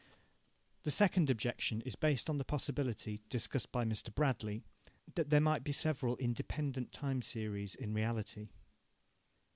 The 0.81 0.89
second 0.89 1.29
objection 1.29 1.81
is 1.83 1.95
based 1.95 2.27
on 2.27 2.39
the 2.39 2.43
possibility, 2.43 3.21
discussed 3.29 3.71
by 3.71 3.85
Mr. 3.85 4.11
Bradley, 4.11 4.63
that 5.13 5.29
there 5.29 5.39
might 5.39 5.63
be 5.63 5.71
several 5.73 6.17
independent 6.17 6.91
time 6.91 7.21
series 7.21 7.75
in 7.75 7.93
reality. 7.93 8.49